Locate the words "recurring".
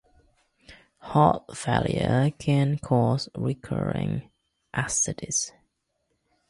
3.37-4.31